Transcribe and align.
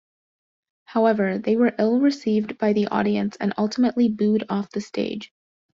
However, 0.85 1.37
they 1.37 1.55
were 1.55 1.75
ill 1.77 1.99
received 1.99 2.57
by 2.57 2.73
the 2.73 2.87
audience 2.87 3.35
and 3.39 3.53
ultimately 3.55 4.09
booed 4.09 4.45
off 4.49 4.71
the 4.71 4.81
stage. 4.81 5.31